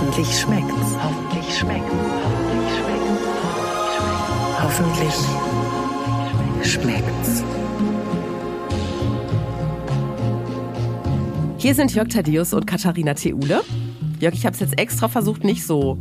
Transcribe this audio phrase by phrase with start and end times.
[0.00, 0.96] Hoffentlich schmeckt's.
[1.02, 1.92] Hoffentlich schmeckt's.
[4.62, 5.24] Hoffentlich schmeckt's.
[6.62, 7.42] Hoffentlich schmeckt's.
[11.56, 13.62] Hier sind Jörg Thaddeus und Katharina Theule.
[14.20, 15.98] Jörg, ich habe es jetzt extra versucht, nicht so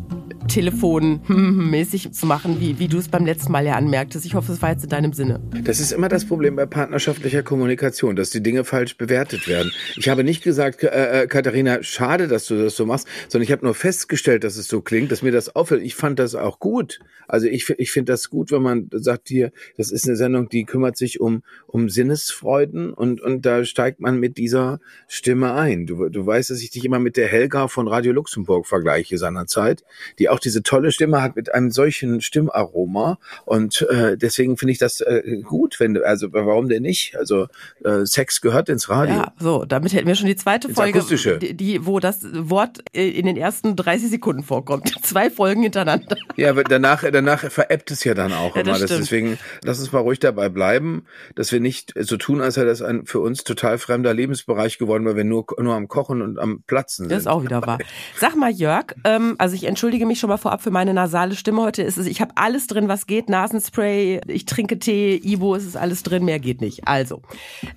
[0.47, 4.25] telefonmäßig zu machen, wie, wie du es beim letzten Mal ja anmerktest.
[4.25, 5.39] Ich hoffe, es war jetzt in deinem Sinne.
[5.63, 9.71] Das ist immer das Problem bei partnerschaftlicher Kommunikation, dass die Dinge falsch bewertet werden.
[9.95, 13.51] Ich habe nicht gesagt, äh, äh, Katharina, schade, dass du das so machst, sondern ich
[13.51, 15.83] habe nur festgestellt, dass es so klingt, dass mir das auffällt.
[15.83, 16.99] Ich fand das auch gut.
[17.27, 20.63] Also ich, ich finde das gut, wenn man sagt hier, das ist eine Sendung, die
[20.63, 25.85] kümmert sich um, um Sinnesfreuden und, und da steigt man mit dieser Stimme ein.
[25.85, 29.83] Du, du weißt, dass ich dich immer mit der Helga von Radio Luxemburg vergleiche seinerzeit,
[30.19, 33.17] die auch auch diese tolle Stimme hat mit einem solchen Stimmaroma.
[33.45, 37.17] Und äh, deswegen finde ich das äh, gut, wenn also warum denn nicht?
[37.17, 37.47] Also
[37.83, 39.15] äh, Sex gehört ins Radio.
[39.15, 41.39] Ja, so, damit hätten wir schon die zweite Ins Folge, Akustische.
[41.39, 44.93] die, die, wo das Wort äh, in den ersten 30 Sekunden vorkommt.
[45.03, 46.15] Zwei Folgen hintereinander.
[46.35, 48.77] Ja, aber danach, danach veräppt es ja dann auch Ja, immer.
[48.77, 52.63] das deswegen, lass uns mal ruhig dabei bleiben, dass wir nicht so tun, als sei
[52.65, 56.37] das ein für uns total fremder Lebensbereich geworden, weil wir nur, nur am Kochen und
[56.37, 57.11] am Platzen sind.
[57.11, 57.79] Das ist auch wieder wahr.
[58.17, 61.61] Sag mal, Jörg, ähm, also ich entschuldige mich schon mal vorab für meine nasale Stimme
[61.61, 61.83] heute.
[61.83, 63.29] Es ist, ich habe alles drin, was geht.
[63.29, 66.87] Nasenspray, ich trinke Tee, Ibo, es ist alles drin, mehr geht nicht.
[66.87, 67.21] Also,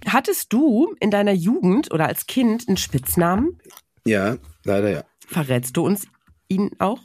[0.07, 3.59] hattest du in deiner Jugend oder als Kind einen Spitznamen?
[4.05, 5.05] Ja, leider ja.
[5.27, 6.07] Verrätst du uns
[6.49, 7.01] ihn auch?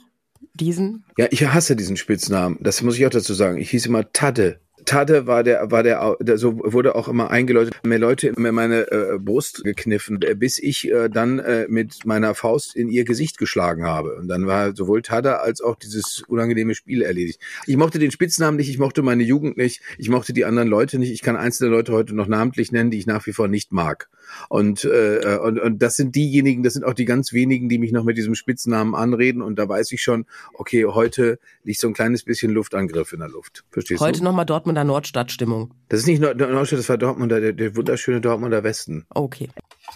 [0.54, 1.04] Diesen?
[1.18, 2.58] Ja, ich hasse diesen Spitznamen.
[2.60, 3.58] Das muss ich auch dazu sagen.
[3.58, 4.60] Ich hieß immer Tadde.
[4.86, 9.18] Tadde war der, war der, so wurde auch immer eingeläutet, mir Leute mir meine äh,
[9.18, 13.84] Brust gekniffen, äh, bis ich äh, dann äh, mit meiner Faust in ihr Gesicht geschlagen
[13.84, 14.16] habe.
[14.16, 17.40] Und dann war sowohl Tadde als auch dieses unangenehme Spiel erledigt.
[17.66, 20.98] Ich mochte den Spitznamen nicht, ich mochte meine Jugend nicht, ich mochte die anderen Leute
[20.98, 21.10] nicht.
[21.10, 24.08] Ich kann einzelne Leute heute noch namentlich nennen, die ich nach wie vor nicht mag.
[24.48, 27.92] Und, äh, und, und das sind diejenigen, das sind auch die ganz wenigen, die mich
[27.92, 29.42] noch mit diesem Spitznamen anreden.
[29.42, 33.28] Und da weiß ich schon, okay, heute liegt so ein kleines bisschen Luftangriff in der
[33.28, 33.64] Luft.
[33.70, 34.24] Verstehst Heute du?
[34.24, 35.72] nochmal Dortmunder Nordstadt-Stimmung.
[35.88, 39.06] Das ist nicht Nord- Nordstadt, das war Dortmunder, der, der wunderschöne Dortmunder Westen.
[39.10, 39.48] Okay.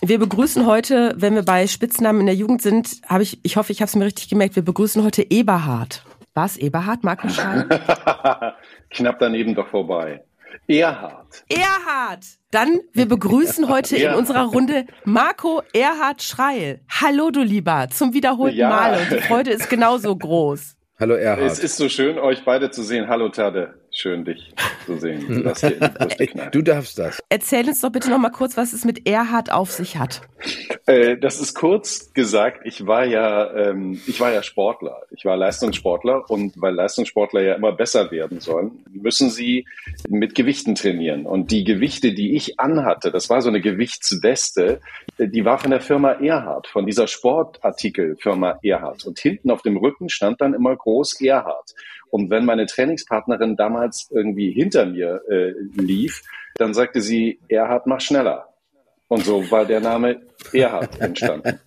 [0.03, 3.73] Wir begrüßen heute, wenn wir bei Spitznamen in der Jugend sind, habe ich, ich hoffe,
[3.73, 6.05] ich habe es mir richtig gemerkt, wir begrüßen heute Eberhard.
[6.35, 7.03] Was, Eberhard?
[7.03, 7.67] Markus Schreil?
[8.91, 10.23] Knapp daneben doch vorbei.
[10.67, 11.45] Erhard.
[11.49, 12.25] Erhard!
[12.51, 16.81] Dann, wir begrüßen heute in unserer Runde Marco Erhard Schreil.
[16.89, 18.69] Hallo, du Lieber, zum wiederholten Ja.
[18.69, 20.77] Mal und die Freude ist genauso groß.
[20.99, 21.59] Hallo Es Erhard.
[21.61, 23.09] ist so schön, euch beide zu sehen.
[23.09, 23.80] Hallo Tade.
[23.93, 24.55] Schön, dich
[24.87, 25.45] zu sehen.
[25.51, 26.55] Das knallt.
[26.55, 27.21] Du darfst das.
[27.29, 30.21] Erzähl uns doch bitte noch mal kurz, was es mit Erhard auf sich hat.
[30.87, 35.03] Äh, das ist kurz gesagt, ich war ja, ähm, ich war ja Sportler.
[35.11, 39.67] Ich war Leistungssportler und weil Leistungssportler ja immer besser werden sollen, müssen sie
[40.09, 41.27] mit Gewichten trainieren.
[41.27, 44.81] Und die Gewichte, die ich anhatte, das war so eine Gewichtsweste,
[45.19, 49.05] äh, die war von der Firma Erhard, von dieser Sportartikelfirma Erhard.
[49.05, 51.75] Und hinten auf dem Rücken stand dann immer groß Erhard.
[52.11, 56.23] Und wenn meine Trainingspartnerin damals irgendwie hinter mir äh, lief,
[56.57, 58.49] dann sagte sie, Erhard, mach schneller.
[59.09, 60.21] Und so war der Name
[60.53, 61.59] Erhard entstanden.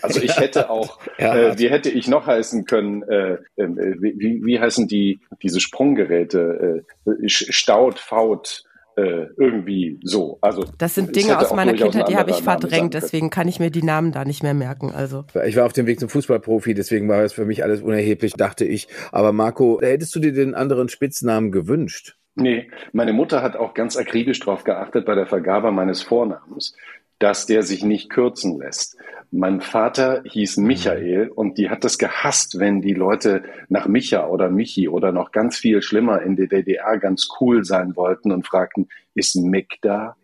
[0.00, 3.66] Also ich hätte auch, äh, wie hätte ich noch heißen können, äh, äh,
[4.00, 8.64] wie, wie- heißen die, diese Sprunggeräte, äh, Staud, Faut,
[8.96, 10.38] äh, irgendwie so.
[10.40, 13.70] Also Das sind Dinge aus meiner Kindheit, die habe ich verdrängt, deswegen kann ich mir
[13.70, 14.92] die Namen da nicht mehr merken.
[14.92, 18.34] Also Ich war auf dem Weg zum Fußballprofi, deswegen war es für mich alles unerheblich,
[18.34, 18.88] dachte ich.
[19.10, 22.16] Aber Marco, hättest du dir den anderen Spitznamen gewünscht?
[22.34, 26.74] Nee, meine Mutter hat auch ganz akribisch darauf geachtet bei der Vergabe meines Vornamens,
[27.22, 28.96] dass der sich nicht kürzen lässt.
[29.30, 34.50] Mein Vater hieß Michael und die hat es gehasst, wenn die Leute nach Micha oder
[34.50, 38.88] Michi oder noch ganz viel schlimmer in der DDR ganz cool sein wollten und fragten,
[39.14, 40.16] ist Mick da?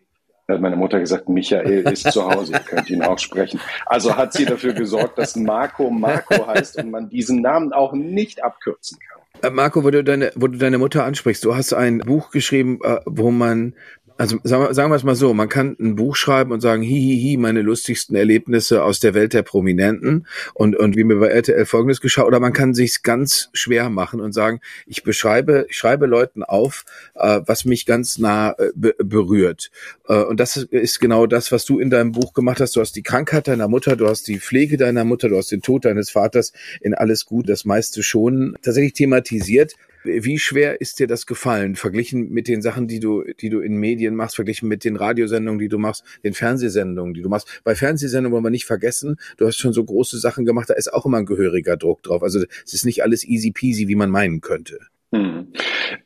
[0.45, 3.59] Da hat meine Mutter gesagt, Michael ist zu Hause, ihr könnt ihn auch sprechen.
[3.85, 8.43] Also hat sie dafür gesorgt, dass Marco Marco heißt und man diesen Namen auch nicht
[8.43, 9.19] abkürzen kann.
[9.41, 12.79] Äh, Marco, wo du deine, wo du deine Mutter ansprichst, du hast ein Buch geschrieben,
[12.83, 13.75] äh, wo man,
[14.19, 16.83] also sagen wir, sagen wir es mal so, man kann ein Buch schreiben und sagen,
[16.83, 21.15] hi, hi, hi, meine lustigsten Erlebnisse aus der Welt der Prominenten und, und wie mir
[21.15, 25.67] bei RTL Folgendes geschah, oder man kann sich's ganz schwer machen und sagen, ich beschreibe,
[25.69, 26.83] ich schreibe Leuten auf,
[27.15, 29.71] äh, was mich ganz nah äh, be berührt.
[30.09, 32.75] Äh, und das ist genau das, was du in deinem Buch gemacht hast.
[32.75, 35.61] Du hast die Krankheit deiner Mutter, du hast die Pflege deiner Mutter, du hast den
[35.61, 36.51] Tod deines Vaters
[36.81, 39.75] in alles gut, das meiste schon tatsächlich thematisiert.
[40.03, 43.75] Wie schwer ist dir das gefallen, verglichen mit den Sachen, die du, die du in
[43.75, 47.61] Medien machst, verglichen mit den Radiosendungen, die du machst, den Fernsehsendungen, die du machst?
[47.63, 50.93] Bei Fernsehsendungen wollen wir nicht vergessen, du hast schon so große Sachen gemacht, da ist
[50.93, 52.23] auch immer ein gehöriger Druck drauf.
[52.23, 54.79] Also es ist nicht alles easy peasy, wie man meinen könnte.
[55.11, 55.53] Hm.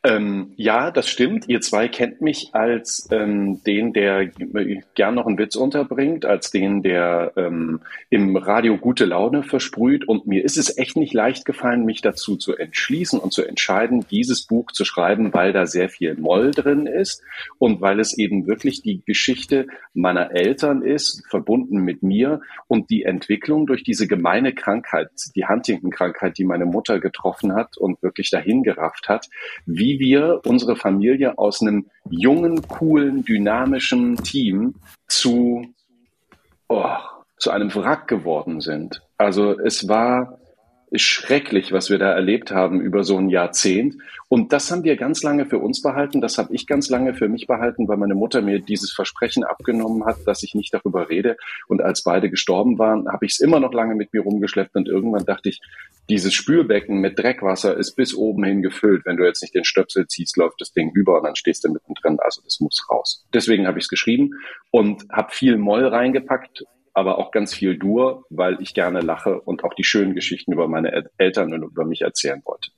[0.03, 1.49] Ähm, ja, das stimmt.
[1.49, 4.27] Ihr zwei kennt mich als ähm, den, der
[4.95, 10.07] gern noch einen Witz unterbringt, als den, der ähm, im Radio gute Laune versprüht.
[10.07, 14.05] Und mir ist es echt nicht leicht gefallen, mich dazu zu entschließen und zu entscheiden,
[14.09, 17.21] dieses Buch zu schreiben, weil da sehr viel Moll drin ist
[17.59, 23.03] und weil es eben wirklich die Geschichte meiner Eltern ist, verbunden mit mir und die
[23.03, 28.63] Entwicklung durch diese gemeine Krankheit, die Huntington-Krankheit, die meine Mutter getroffen hat und wirklich dahin
[28.63, 29.29] gerafft geschafft hat,
[29.65, 34.75] wie wir unsere Familie aus einem jungen, coolen, dynamischen Team
[35.07, 35.65] zu,
[36.67, 36.95] oh,
[37.37, 39.01] zu einem Wrack geworden sind.
[39.17, 40.39] Also es war
[41.01, 43.95] schrecklich, was wir da erlebt haben über so ein Jahrzehnt.
[44.29, 46.21] Und das haben wir ganz lange für uns behalten.
[46.21, 50.05] Das habe ich ganz lange für mich behalten, weil meine Mutter mir dieses Versprechen abgenommen
[50.05, 51.37] hat, dass ich nicht darüber rede.
[51.67, 54.75] Und als beide gestorben waren, habe ich es immer noch lange mit mir rumgeschleppt.
[54.75, 55.61] Und irgendwann dachte ich,
[56.09, 59.05] dieses Spülbecken mit Dreckwasser ist bis oben hin gefüllt.
[59.05, 61.71] Wenn du jetzt nicht den Stöpsel ziehst, läuft das Ding über und dann stehst du
[61.71, 62.19] mittendrin.
[62.19, 63.25] Also das muss raus.
[63.33, 64.31] Deswegen habe ich es geschrieben
[64.69, 69.63] und habe viel Moll reingepackt aber auch ganz viel Dur, weil ich gerne lache und
[69.63, 72.71] auch die schönen Geschichten über meine Eltern und über mich erzählen wollte.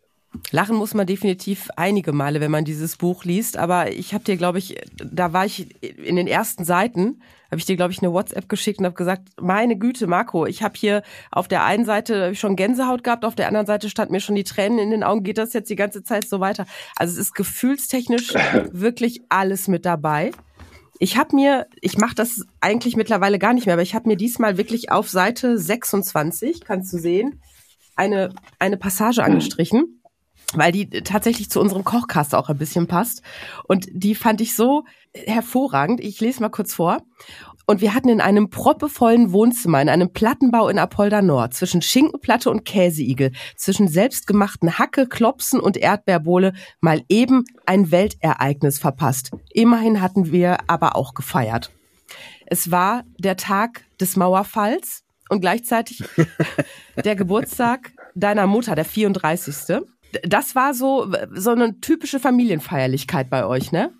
[0.51, 3.57] Lachen muss man definitiv einige Male, wenn man dieses Buch liest.
[3.57, 7.21] Aber ich habe dir, glaube ich, da war ich in den ersten Seiten,
[7.51, 10.63] habe ich dir, glaube ich, eine WhatsApp geschickt und habe gesagt, meine Güte, Marco, ich
[10.63, 14.19] habe hier auf der einen Seite schon Gänsehaut gehabt, auf der anderen Seite stand mir
[14.19, 15.23] schon die Tränen in den Augen.
[15.23, 16.65] Geht das jetzt die ganze Zeit so weiter?
[16.95, 18.33] Also es ist gefühlstechnisch
[18.71, 20.31] wirklich alles mit dabei.
[20.99, 24.15] Ich habe mir, ich mache das eigentlich mittlerweile gar nicht mehr, aber ich habe mir
[24.15, 27.41] diesmal wirklich auf Seite 26, kannst du sehen,
[27.95, 30.01] eine, eine Passage angestrichen,
[30.53, 33.21] weil die tatsächlich zu unserem Kochkast auch ein bisschen passt.
[33.67, 35.99] Und die fand ich so hervorragend.
[35.99, 37.01] Ich lese mal kurz vor.
[37.65, 42.49] Und wir hatten in einem proppevollen Wohnzimmer, in einem Plattenbau in Apolda Nord, zwischen Schinkenplatte
[42.49, 49.31] und Käseigel, zwischen selbstgemachten Hacke, Klopsen und Erdbeerbohle mal eben ein Weltereignis verpasst.
[49.51, 51.71] Immerhin hatten wir aber auch gefeiert.
[52.45, 56.03] Es war der Tag des Mauerfalls und gleichzeitig
[57.03, 59.81] der Geburtstag deiner Mutter, der 34.
[60.23, 63.91] Das war so, so eine typische Familienfeierlichkeit bei euch, ne?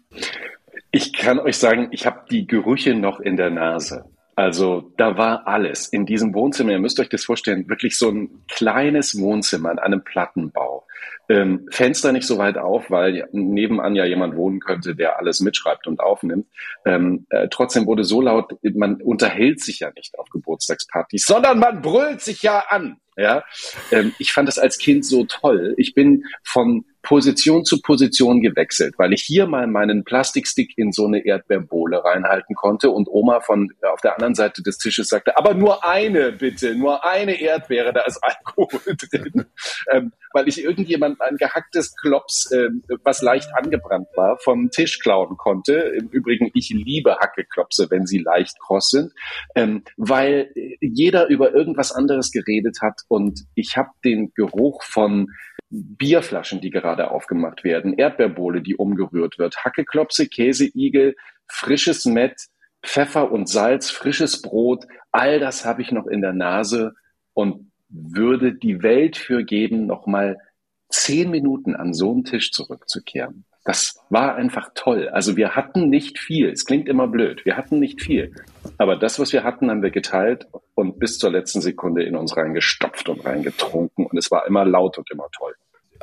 [0.96, 4.06] Ich kann euch sagen, ich habe die Gerüche noch in der Nase.
[4.38, 6.72] Also da war alles in diesem Wohnzimmer.
[6.72, 10.88] Ihr müsst euch das vorstellen, wirklich so ein kleines Wohnzimmer in einem Plattenbau.
[11.30, 15.88] Ähm, Fenster nicht so weit auf, weil nebenan ja jemand wohnen könnte, der alles mitschreibt
[15.88, 16.48] und aufnimmt.
[16.86, 21.82] Ähm, äh, trotzdem wurde so laut, man unterhält sich ja nicht auf Geburtstagspartys, sondern man
[21.82, 22.98] brüllt sich ja an.
[23.18, 23.46] Ja,
[23.92, 25.74] ähm, ich fand das als Kind so toll.
[25.78, 31.06] Ich bin von Position zu Position gewechselt, weil ich hier mal meinen Plastikstick in so
[31.06, 35.38] eine Erdbeerbohle reinhalten konnte und Oma von äh, auf der anderen Seite des Tisches sagte,
[35.38, 39.46] aber nur eine bitte, nur eine Erdbeere, da ist Alkohol drin,
[39.92, 42.68] ähm, weil ich irgendjemand ein gehacktes Klops, äh,
[43.04, 45.74] was leicht angebrannt war, vom Tisch klauen konnte.
[45.98, 49.14] Im Übrigen, ich liebe Hackeklopse, wenn sie leicht kross sind,
[49.56, 50.52] ähm, weil
[50.82, 55.32] jeder über irgendwas anderes geredet hat und ich habe den Geruch von
[55.70, 61.16] Bierflaschen, die gerade aufgemacht werden, Erdbeerbohle, die umgerührt wird, Hackeklopse, Käseigel,
[61.48, 62.48] frisches Mett,
[62.84, 66.94] Pfeffer und Salz, frisches Brot, all das habe ich noch in der Nase
[67.34, 67.65] und
[67.96, 70.38] würde die Welt für geben, nochmal
[70.90, 73.46] zehn Minuten an so einen Tisch zurückzukehren.
[73.64, 75.10] Das war einfach toll.
[75.10, 76.50] Also wir hatten nicht viel.
[76.50, 77.46] Es klingt immer blöd.
[77.46, 78.32] Wir hatten nicht viel.
[78.78, 82.38] Aber das, was wir hatten, haben wir geteilt und bis zur letzten Sekunde in uns
[82.38, 84.06] reingestopft und reingetrunken.
[84.06, 85.56] Und es war immer laut und immer toll.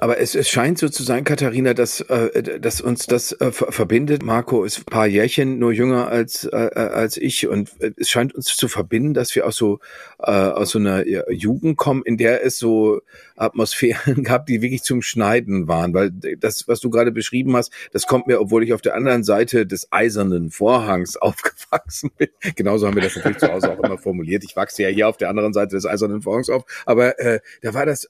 [0.03, 4.25] Aber es, es scheint so zu sein, Katharina, dass, äh, dass uns das äh, verbindet.
[4.25, 8.47] Marco ist ein paar Jährchen nur jünger als, äh, als ich und es scheint uns
[8.47, 9.79] zu verbinden, dass wir aus so,
[10.19, 13.03] äh, aus so einer Jugend kommen, in der es so
[13.43, 15.95] Atmosphären gab, die wirklich zum Schneiden waren.
[15.95, 19.25] Weil das, was du gerade beschrieben hast, das kommt mir, obwohl ich auf der anderen
[19.25, 22.29] Seite des eisernen Vorhangs aufgewachsen bin.
[22.57, 24.43] Genauso haben wir das natürlich zu Hause auch immer formuliert.
[24.45, 26.65] Ich wachse ja hier auf der anderen Seite des eisernen Vorhangs auf.
[26.87, 28.09] Aber äh, da war das,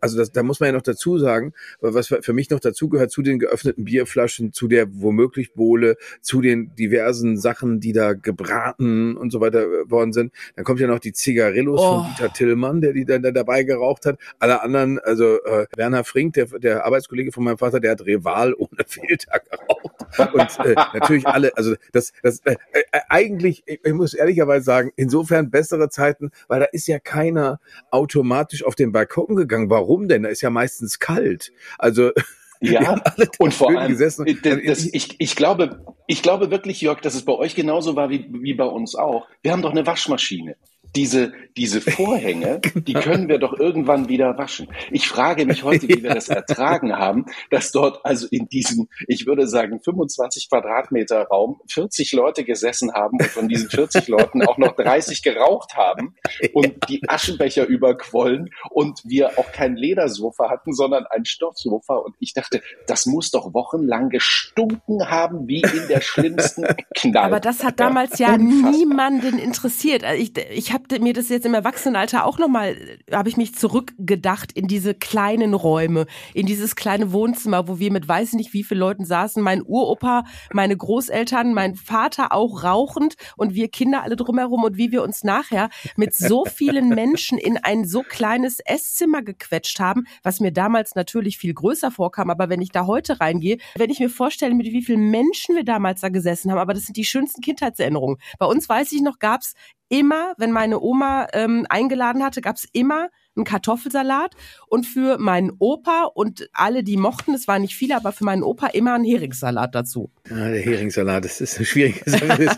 [0.00, 2.88] also das, da muss man ja noch dazu dazu sagen, was für mich noch dazu
[2.88, 8.12] gehört, zu den geöffneten Bierflaschen, zu der womöglich Bohle, zu den diversen Sachen, die da
[8.12, 10.32] gebraten und so weiter äh, worden sind.
[10.56, 12.02] Dann kommt ja noch die Zigarillos oh.
[12.02, 14.18] von Dieter Tillmann, der die dann dabei geraucht hat.
[14.48, 18.54] Alle anderen, also äh, Werner Frink, der, der Arbeitskollege von meinem Vater, der hat Rival
[18.54, 20.32] ohne Filter geraucht.
[20.32, 25.50] Und äh, natürlich alle, also das, das äh, äh, eigentlich, ich muss ehrlicherweise sagen, insofern
[25.50, 29.68] bessere Zeiten, weil da ist ja keiner automatisch auf den Balkon gegangen.
[29.68, 30.22] Warum denn?
[30.22, 31.52] Da ist ja meistens kalt.
[31.76, 32.12] Also
[32.60, 33.02] ja,
[33.38, 34.24] und vor allem, gesessen.
[34.42, 38.08] Das, das, ich, ich, glaube, ich glaube wirklich, Jörg, dass es bei euch genauso war
[38.08, 39.26] wie, wie bei uns auch.
[39.42, 40.56] Wir haben doch eine Waschmaschine.
[40.96, 44.68] Diese, diese Vorhänge, die können wir doch irgendwann wieder waschen.
[44.90, 49.26] Ich frage mich heute, wie wir das ertragen haben, dass dort also in diesem, ich
[49.26, 54.58] würde sagen, 25 Quadratmeter Raum 40 Leute gesessen haben und von diesen 40 Leuten auch
[54.58, 56.14] noch 30 geraucht haben
[56.52, 61.96] und die Aschenbecher überquollen und wir auch kein Ledersofa hatten, sondern ein Stoffsofa.
[61.96, 66.64] Und ich dachte, das muss doch wochenlang gestunken haben, wie in der schlimmsten
[66.96, 67.20] Kneipe.
[67.20, 68.70] Aber das hat damals ja Unfassbar.
[68.70, 70.04] niemanden interessiert.
[70.04, 72.76] Also ich, ich habe mir das jetzt im Erwachsenenalter auch nochmal,
[73.12, 78.06] habe ich mich zurückgedacht in diese kleinen Räume, in dieses kleine Wohnzimmer, wo wir mit
[78.06, 79.42] weiß nicht wie viele Leuten saßen.
[79.42, 84.92] Mein Uropa, meine Großeltern, mein Vater auch rauchend und wir Kinder alle drumherum und wie
[84.92, 90.40] wir uns nachher mit so vielen Menschen in ein so kleines Esszimmer gequetscht haben, was
[90.40, 92.30] mir damals natürlich viel größer vorkam.
[92.30, 95.64] Aber wenn ich da heute reingehe, wenn ich mir vorstelle, mit wie vielen Menschen wir
[95.64, 98.18] damals da gesessen haben, aber das sind die schönsten Kindheitserinnerungen.
[98.38, 99.54] Bei uns weiß ich noch, gab's
[99.88, 104.34] immer, wenn meine Oma ähm, eingeladen hatte, gab's immer einen Kartoffelsalat
[104.66, 108.42] und für meinen Opa und alle, die mochten, es waren nicht viele, aber für meinen
[108.42, 110.10] Opa immer einen Heringssalat dazu.
[110.28, 112.48] Ja, der Heringssalat, das ist eine schwierige Sache.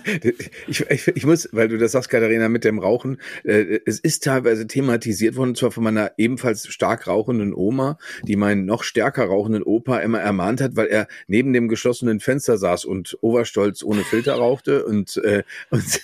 [0.67, 4.25] ich, ich, ich, muss, weil du das sagst, Katharina, mit dem Rauchen, äh, es ist
[4.25, 9.63] teilweise thematisiert worden, zwar von meiner ebenfalls stark rauchenden Oma, die meinen noch stärker rauchenden
[9.63, 14.35] Opa immer ermahnt hat, weil er neben dem geschlossenen Fenster saß und Oberstolz ohne Filter
[14.35, 16.01] rauchte und, äh, und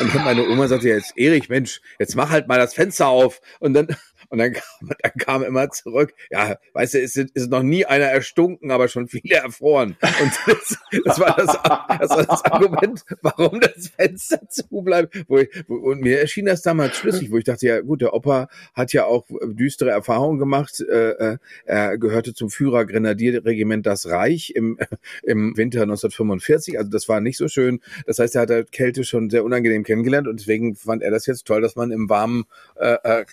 [0.00, 3.40] und dann meine Oma sagte jetzt, Erich, Mensch, jetzt mach halt mal das Fenster auf.
[3.60, 3.88] Und dann,
[4.28, 8.06] und dann kam, dann kam immer zurück, ja, weißt du, ist, ist noch nie einer
[8.06, 9.96] erstunken, aber schon viele erfroren.
[10.00, 15.24] Und das, das, war, das, das war das Argument, warum das Fenster zu bleibt.
[15.28, 18.14] Wo ich, wo, und mir erschien das damals schlüssig, wo ich dachte, ja gut, der
[18.14, 20.80] Opa hat ja auch düstere Erfahrungen gemacht.
[20.80, 24.78] Äh, äh er gehörte zum Führer Grenadierregiment Das Reich im,
[25.22, 26.78] im Winter 1945.
[26.78, 27.80] Also das war nicht so schön.
[28.06, 31.26] Das heißt, er hat der Kälte schon sehr unangenehm kennengelernt und deswegen fand er das
[31.26, 32.44] jetzt toll, dass man im warmen
[32.76, 33.24] äh, äh,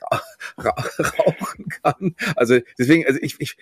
[1.20, 2.16] rauchen kann.
[2.36, 3.58] Also deswegen, also ich, ich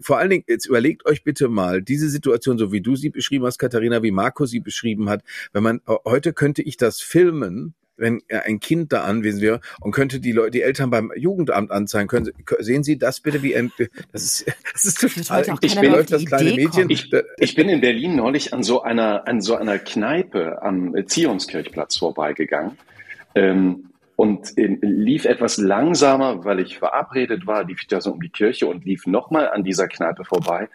[0.00, 3.46] vor allen Dingen, jetzt überlegt euch bitte mal, diese Situation, so wie du sie beschrieben
[3.46, 5.22] hast, Katharina, wie Marco sie beschrieben hat,
[5.52, 10.20] wenn man, heute könnte ich das filmen, wenn ein Kind da anwesend wäre und könnte
[10.20, 13.72] die Leute, die Eltern beim Jugendamt anzeigen können, sehen Sie das bitte wie ein,
[14.12, 16.90] das ist, das ist total, ich bin, läuft das kleine Mädchen.
[16.90, 21.96] Ich, ich, bin in Berlin neulich an so einer, an so einer Kneipe am Zionskirchplatz
[21.96, 22.78] vorbeigegangen.
[23.34, 28.30] Ähm, und lief etwas langsamer, weil ich verabredet war, lief ich da so um die
[28.30, 30.68] Kirche und lief nochmal an dieser Kneipe vorbei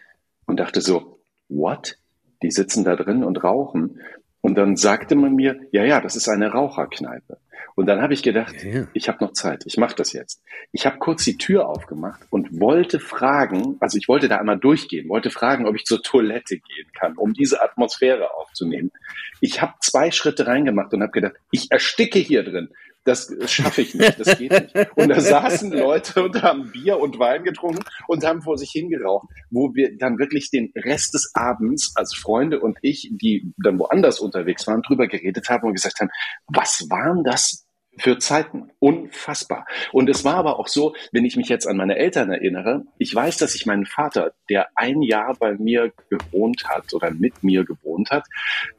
[0.46, 1.20] und dachte so,
[1.50, 1.98] what?
[2.44, 4.00] Die sitzen da drin und rauchen.
[4.42, 7.38] Und dann sagte man mir, ja, ja, das ist eine Raucherkneipe.
[7.76, 8.88] Und dann habe ich gedacht, ja.
[8.94, 10.44] ich habe noch Zeit, ich mache das jetzt.
[10.72, 15.10] Ich habe kurz die Tür aufgemacht und wollte fragen, also ich wollte da einmal durchgehen,
[15.10, 18.92] wollte fragen, ob ich zur Toilette gehen kann, um diese Atmosphäre aufzunehmen.
[19.40, 22.70] Ich habe zwei Schritte reingemacht und habe gedacht, ich ersticke hier drin
[23.04, 24.76] das schaffe ich nicht, das geht nicht.
[24.96, 29.28] Und da saßen Leute und haben Bier und Wein getrunken und haben vor sich hingeraucht,
[29.50, 34.20] wo wir dann wirklich den Rest des Abends als Freunde und ich, die dann woanders
[34.20, 36.10] unterwegs waren, drüber geredet haben und gesagt haben,
[36.48, 37.66] was waren das
[37.98, 38.72] für Zeiten.
[38.80, 39.66] Unfassbar.
[39.92, 43.14] Und es war aber auch so, wenn ich mich jetzt an meine Eltern erinnere, ich
[43.14, 47.66] weiß, dass ich meinen Vater, der ein Jahr bei mir gewohnt hat oder mit mir
[47.66, 48.26] gewohnt hat,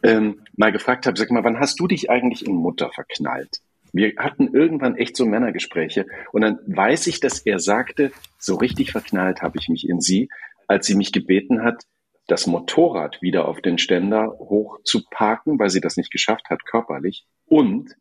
[0.02, 3.60] ähm, mal gefragt habe, sag mal, wann hast du dich eigentlich in Mutter verknallt?
[3.92, 8.92] Wir hatten irgendwann echt so Männergespräche und dann weiß ich, dass er sagte, so richtig
[8.92, 10.28] verknallt habe ich mich in sie,
[10.66, 11.84] als sie mich gebeten hat,
[12.26, 16.64] das Motorrad wieder auf den Ständer hoch zu parken, weil sie das nicht geschafft hat
[16.64, 17.96] körperlich und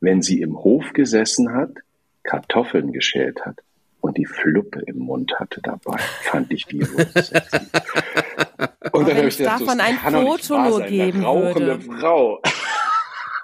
[0.00, 1.72] wenn sie im Hof gesessen hat,
[2.22, 3.60] Kartoffeln geschält hat
[4.00, 6.80] und die Fluppe im Mund hatte dabei, fand ich die
[8.92, 11.80] Und dann habe ich gedacht, davon so, ein Foto nur geben würde.
[11.80, 12.40] Frau.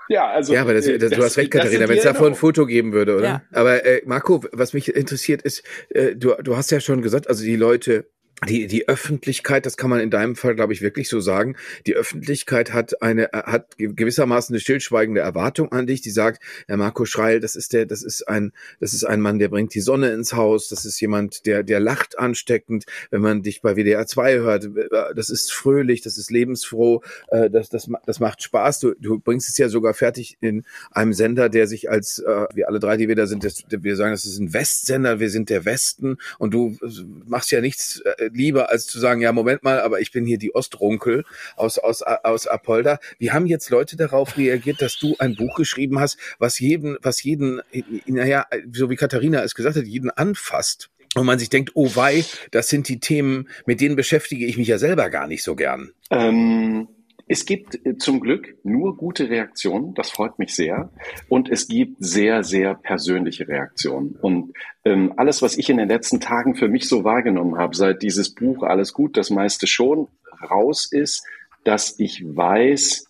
[0.08, 0.52] Ja, also.
[0.52, 2.92] Ja, aber das, das, das du hast recht, Katharina, wenn es davon ein Foto geben
[2.92, 3.25] würde, oder?
[3.25, 3.42] Ja.
[3.52, 7.44] Aber äh, Marco, was mich interessiert ist, äh, du, du hast ja schon gesagt, also
[7.44, 8.06] die Leute
[8.44, 11.94] die, die Öffentlichkeit, das kann man in deinem Fall, glaube ich, wirklich so sagen, die
[11.94, 17.40] Öffentlichkeit hat eine, hat gewissermaßen eine stillschweigende Erwartung an dich, die sagt, Herr Marco Schreil,
[17.40, 20.34] das ist der, das ist ein, das ist ein Mann, der bringt die Sonne ins
[20.34, 24.68] Haus, das ist jemand, der, der lacht ansteckend, wenn man dich bei WDR 2 hört,
[25.14, 29.48] das ist fröhlich, das ist lebensfroh, äh, das, das, das macht Spaß, du, du bringst
[29.48, 33.08] es ja sogar fertig in einem Sender, der sich als, äh, wir alle drei, die
[33.08, 36.76] wir da sind, wir sagen, das ist ein Westsender, wir sind der Westen und du
[37.24, 40.38] machst ja nichts, äh, lieber, als zu sagen, ja, Moment mal, aber ich bin hier
[40.38, 41.25] die Ostrunkel
[41.56, 42.99] aus, aus, aus Apolda.
[43.18, 47.23] Wie haben jetzt Leute darauf reagiert, dass du ein Buch geschrieben hast, was jeden, was
[47.23, 47.61] jeden,
[48.06, 50.90] naja, so wie Katharina es gesagt hat, jeden anfasst?
[51.14, 54.68] Und man sich denkt, oh wei, das sind die Themen, mit denen beschäftige ich mich
[54.68, 55.92] ja selber gar nicht so gern.
[56.11, 56.88] Ähm
[57.26, 60.90] Es gibt äh, zum Glück nur gute Reaktionen, das freut mich sehr.
[61.28, 64.16] Und es gibt sehr, sehr persönliche Reaktionen.
[64.21, 64.52] Und
[64.85, 68.35] ähm, alles, was ich in den letzten Tagen für mich so wahrgenommen habe, seit dieses
[68.35, 70.09] Buch Alles gut, das meiste schon
[70.50, 71.25] raus ist,
[71.64, 73.06] dass ich weiß,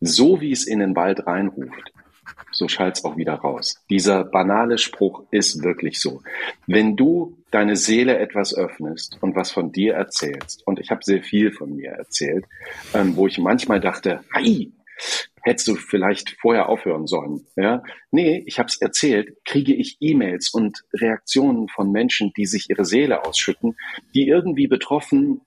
[0.00, 1.92] so wie es in den Wald reinruft,
[2.52, 3.82] so schallt's auch wieder raus.
[3.90, 6.22] Dieser banale Spruch ist wirklich so.
[6.66, 11.22] Wenn du deine Seele etwas öffnest und was von dir erzählst, und ich habe sehr
[11.22, 12.46] viel von mir erzählt,
[12.94, 14.72] ähm, wo ich manchmal dachte, hi,
[15.42, 17.46] hättest du vielleicht vorher aufhören sollen.
[17.56, 17.82] Ja?
[18.10, 22.84] Nee, ich habe es erzählt, kriege ich E-Mails und Reaktionen von Menschen, die sich ihre
[22.84, 23.76] Seele ausschütten,
[24.14, 25.40] die irgendwie betroffen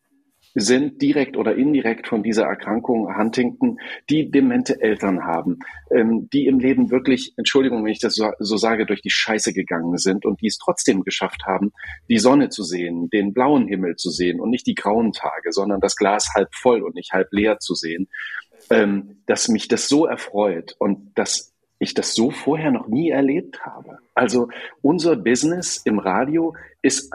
[0.55, 3.79] sind direkt oder indirekt von dieser Erkrankung Huntington,
[4.09, 5.59] die demente Eltern haben,
[5.91, 9.53] ähm, die im Leben wirklich, Entschuldigung, wenn ich das so, so, sage, durch die Scheiße
[9.53, 11.71] gegangen sind und die es trotzdem geschafft haben,
[12.09, 15.81] die Sonne zu sehen, den blauen Himmel zu sehen und nicht die grauen Tage, sondern
[15.81, 18.07] das Glas halb voll und nicht halb leer zu sehen,
[18.69, 23.65] ähm, dass mich das so erfreut und dass ich das so vorher noch nie erlebt
[23.65, 23.97] habe.
[24.13, 24.47] Also
[24.81, 27.11] unser Business im Radio ist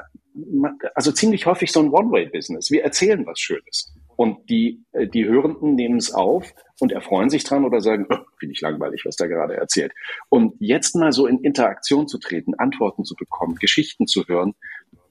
[0.95, 2.71] also ziemlich häufig so ein One-Way-Business.
[2.71, 3.95] Wir erzählen was Schönes.
[4.17, 8.19] Und die, äh, die Hörenden nehmen es auf und erfreuen sich dran oder sagen, oh,
[8.39, 9.93] finde ich langweilig, was da gerade erzählt.
[10.29, 14.55] Und jetzt mal so in Interaktion zu treten, Antworten zu bekommen, Geschichten zu hören,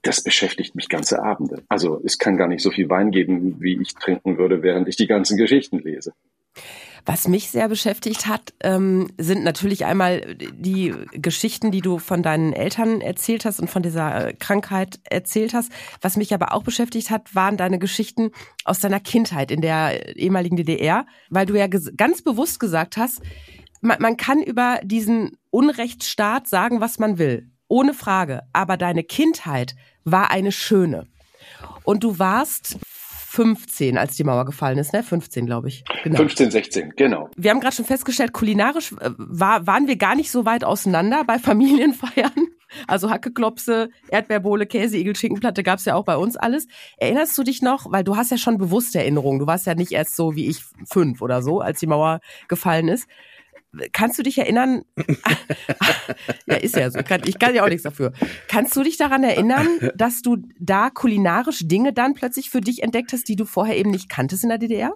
[0.02, 1.64] das beschäftigt mich ganze Abende.
[1.70, 4.96] Also es kann gar nicht so viel Wein geben, wie ich trinken würde, während ich
[4.96, 6.14] die ganzen Geschichten lese.
[7.06, 12.54] Was mich sehr beschäftigt hat, ähm, sind natürlich einmal die Geschichten, die du von deinen
[12.54, 15.72] Eltern erzählt hast und von dieser äh, Krankheit erzählt hast.
[16.02, 18.32] Was mich aber auch beschäftigt hat, waren deine Geschichten
[18.66, 23.22] aus deiner Kindheit in der ehemaligen DDR, weil du ja ganz bewusst gesagt hast,
[23.82, 28.42] man, man kann über diesen Unrechtsstaat sagen, was man will, ohne Frage.
[28.54, 31.08] Aber deine Kindheit war eine schöne.
[31.84, 32.78] Und du warst
[33.30, 35.04] 15, als die Mauer gefallen ist, ne?
[35.04, 35.84] 15, glaube ich.
[36.06, 36.18] Genau.
[36.18, 37.30] 15, 16, genau.
[37.36, 41.26] Wir haben gerade schon festgestellt, kulinarisch äh, war, waren wir gar nicht so weit auseinander
[41.26, 42.48] bei Familienfeiern.
[42.88, 46.68] Also Hackeklopse, Erdbeerbohle, Käse, Igel, Schinkenplatte gab's ja auch bei uns alles.
[46.98, 49.92] Erinnerst du dich noch, weil du hast ja schon bewusste Erinnerungen, du warst ja nicht
[49.92, 53.08] erst so wie ich fünf oder so, als die Mauer gefallen ist
[53.94, 54.84] kannst du dich erinnern?
[56.46, 57.00] ja, ist ja so.
[57.26, 58.14] Ich kann ja auch nichts dafür.
[58.48, 63.14] Kannst du dich daran erinnern, dass du da kulinarisch Dinge dann plötzlich für dich entdeckt
[63.14, 64.94] hast, die du vorher eben nicht kanntest in der DDR?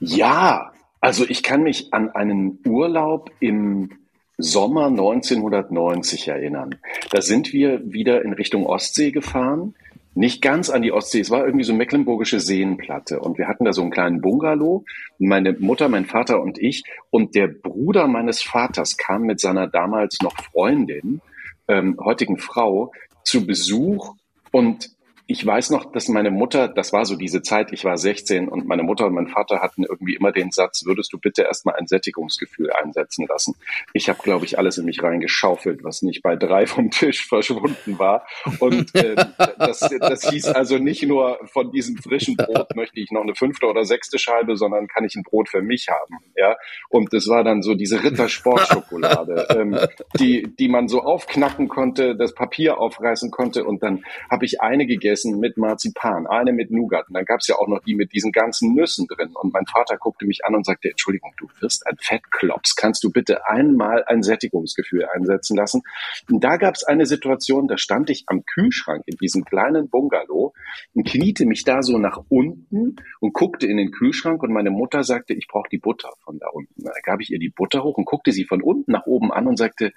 [0.00, 3.90] Ja, also ich kann mich an einen Urlaub im
[4.38, 6.76] Sommer 1990 erinnern.
[7.10, 9.74] Da sind wir wieder in Richtung Ostsee gefahren
[10.16, 11.20] nicht ganz an die Ostsee.
[11.20, 13.20] Es war irgendwie so mecklenburgische Seenplatte.
[13.20, 14.84] Und wir hatten da so einen kleinen Bungalow.
[15.18, 16.84] Meine Mutter, mein Vater und ich.
[17.10, 21.20] Und der Bruder meines Vaters kam mit seiner damals noch Freundin,
[21.68, 22.92] ähm, heutigen Frau,
[23.24, 24.14] zu Besuch.
[24.52, 24.95] Und
[25.28, 28.66] ich weiß noch, dass meine Mutter, das war so diese Zeit, ich war 16 und
[28.66, 31.88] meine Mutter und mein Vater hatten irgendwie immer den Satz, würdest du bitte erstmal ein
[31.88, 33.56] Sättigungsgefühl einsetzen lassen.
[33.92, 37.98] Ich habe, glaube ich, alles in mich reingeschaufelt, was nicht bei drei vom Tisch verschwunden
[37.98, 38.24] war.
[38.60, 39.16] Und äh,
[39.58, 43.66] das, das hieß also nicht nur von diesem frischen Brot möchte ich noch eine fünfte
[43.66, 46.18] oder sechste Scheibe, sondern kann ich ein Brot für mich haben.
[46.36, 46.56] Ja,
[46.88, 49.78] und das war dann so diese Rittersportschokolade, ähm,
[50.20, 54.86] die, die man so aufknacken konnte, das Papier aufreißen konnte und dann habe ich eine
[54.86, 57.08] gegessen gegessen mit Marzipan, eine mit Nougat.
[57.08, 59.30] Und dann gab es ja auch noch die mit diesen ganzen Nüssen drin.
[59.34, 62.76] Und mein Vater guckte mich an und sagte, Entschuldigung, du wirst ein Fettklops.
[62.76, 65.82] Kannst du bitte einmal ein Sättigungsgefühl einsetzen lassen?
[66.30, 70.52] Und da gab es eine Situation, da stand ich am Kühlschrank in diesem kleinen Bungalow
[70.94, 75.02] und kniete mich da so nach unten und guckte in den Kühlschrank und meine Mutter
[75.02, 76.84] sagte, ich brauche die Butter von da unten.
[76.84, 79.46] Da gab ich ihr die Butter hoch und guckte sie von unten nach oben an
[79.46, 79.92] und sagte,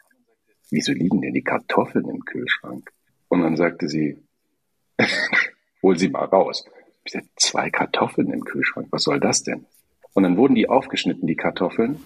[0.71, 2.89] wieso liegen denn die Kartoffeln im Kühlschrank?
[3.27, 4.17] Und dann sagte sie,
[5.83, 6.65] hol sie mal raus.
[7.05, 9.65] Ich sagte, zwei Kartoffeln im Kühlschrank, was soll das denn?
[10.13, 11.99] Und dann wurden die aufgeschnitten, die Kartoffeln,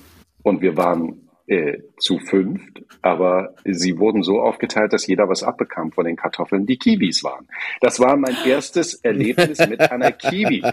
[0.43, 5.91] und wir waren äh, zu fünft, aber sie wurden so aufgeteilt, dass jeder was abbekam
[5.91, 7.47] von den Kartoffeln, die Kiwis waren.
[7.81, 10.63] Das war mein erstes Erlebnis mit einer Kiwi,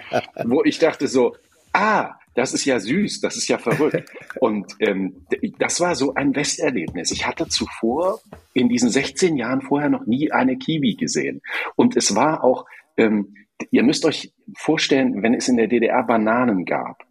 [0.45, 1.37] wo ich dachte so,
[1.73, 4.09] ah, das ist ja süß, das ist ja verrückt.
[4.40, 5.27] Und ähm,
[5.59, 7.11] das war so ein Westerlebnis.
[7.11, 8.21] Ich hatte zuvor
[8.55, 11.43] in diesen 16 Jahren vorher noch nie eine Kiwi gesehen.
[11.77, 12.66] Und es war auch,
[12.97, 13.35] ähm,
[13.71, 17.05] ihr müsst euch vorstellen, wenn es in der DDR Bananen gab,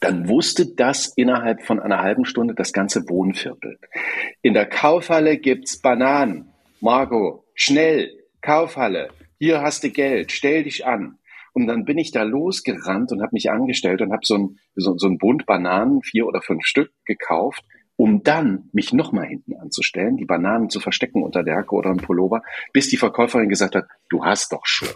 [0.00, 3.78] dann wusste das innerhalb von einer halben Stunde das ganze Wohnviertel.
[4.42, 6.50] In der Kaufhalle gibt's Bananen.
[6.80, 8.10] Margot, schnell,
[8.42, 11.18] Kaufhalle, hier hast du Geld, stell dich an.
[11.56, 14.98] Und dann bin ich da losgerannt und habe mich angestellt und habe so ein, so,
[14.98, 17.64] so ein Bund Bananen, vier oder fünf Stück gekauft,
[17.96, 21.96] um dann mich nochmal hinten anzustellen, die Bananen zu verstecken unter der Jacke oder im
[21.96, 22.42] Pullover,
[22.74, 24.90] bis die Verkäuferin gesagt hat, du hast doch schon.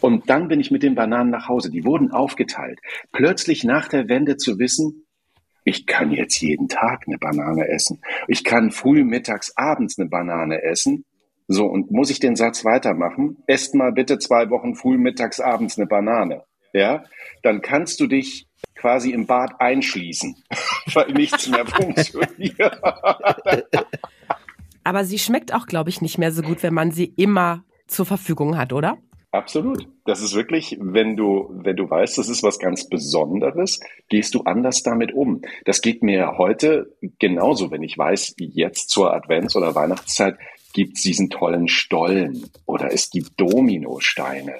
[0.00, 1.70] Und dann bin ich mit den Bananen nach Hause.
[1.70, 2.80] Die wurden aufgeteilt.
[3.12, 5.06] Plötzlich nach der Wende zu wissen,
[5.62, 8.00] ich kann jetzt jeden Tag eine Banane essen.
[8.26, 11.04] Ich kann früh, mittags, abends eine Banane essen.
[11.46, 13.42] So, und muss ich den Satz weitermachen?
[13.46, 16.44] Esst mal bitte zwei Wochen früh, mittags, abends eine Banane.
[16.72, 17.04] Ja,
[17.42, 20.36] dann kannst du dich quasi im Bad einschließen,
[20.94, 22.80] weil nichts mehr funktioniert.
[24.82, 28.06] Aber sie schmeckt auch, glaube ich, nicht mehr so gut, wenn man sie immer zur
[28.06, 28.98] Verfügung hat, oder?
[29.34, 29.88] Absolut.
[30.04, 34.42] Das ist wirklich, wenn du, wenn du weißt, das ist was ganz Besonderes, gehst du
[34.42, 35.42] anders damit um.
[35.64, 40.38] Das geht mir heute genauso, wenn ich weiß, jetzt zur Advents- oder Weihnachtszeit
[40.74, 44.58] gibt es diesen tollen Stollen oder es gibt Dominosteine.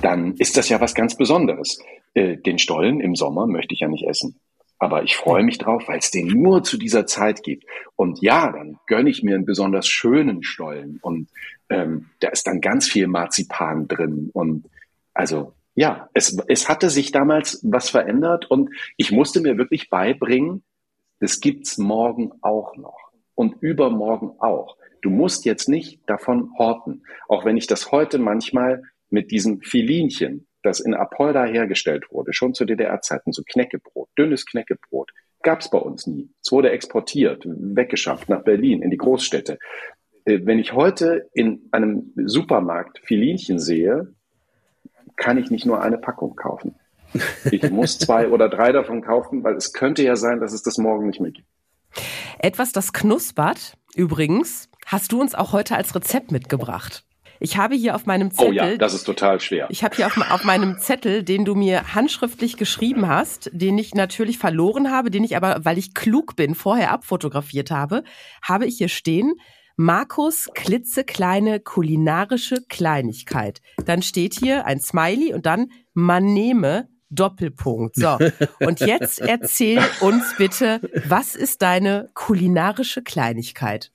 [0.00, 1.82] Dann ist das ja was ganz Besonderes.
[2.14, 4.36] Äh, den Stollen im Sommer möchte ich ja nicht essen.
[4.78, 7.64] Aber ich freue mich drauf, weil es den nur zu dieser Zeit gibt.
[7.96, 10.98] Und ja, dann gönne ich mir einen besonders schönen Stollen.
[11.02, 11.28] Und
[11.68, 14.30] ähm, da ist dann ganz viel Marzipan drin.
[14.32, 14.64] Und
[15.12, 20.62] also ja, es, es hatte sich damals was verändert und ich musste mir wirklich beibringen,
[21.20, 22.98] das gibt's morgen auch noch
[23.34, 24.76] und übermorgen auch.
[25.02, 27.04] Du musst jetzt nicht davon horten.
[27.28, 32.54] Auch wenn ich das heute manchmal mit diesem Filinchen das in Apolda hergestellt wurde, schon
[32.54, 35.10] zu DDR-Zeiten, so Knäckebrot, dünnes Knäckebrot,
[35.42, 36.30] gab es bei uns nie.
[36.42, 39.58] Es wurde exportiert, weggeschafft nach Berlin, in die Großstädte.
[40.24, 44.14] Äh, wenn ich heute in einem Supermarkt Filinchen sehe,
[45.16, 46.74] kann ich nicht nur eine Packung kaufen.
[47.50, 50.78] Ich muss zwei oder drei davon kaufen, weil es könnte ja sein, dass es das
[50.78, 51.48] morgen nicht mehr gibt.
[52.38, 57.04] Etwas, das knuspert, übrigens, hast du uns auch heute als Rezept mitgebracht.
[57.38, 58.50] Ich habe hier auf meinem Zettel.
[58.50, 59.66] Oh ja, das ist total schwer.
[59.70, 63.94] Ich habe hier auf, auf, meinem Zettel, den du mir handschriftlich geschrieben hast, den ich
[63.94, 68.02] natürlich verloren habe, den ich aber, weil ich klug bin, vorher abfotografiert habe,
[68.42, 69.34] habe ich hier stehen.
[69.76, 73.62] Markus klitzekleine kulinarische Kleinigkeit.
[73.86, 77.96] Dann steht hier ein Smiley und dann man nehme Doppelpunkt.
[77.96, 78.18] So.
[78.60, 83.92] Und jetzt erzähl uns bitte, was ist deine kulinarische Kleinigkeit?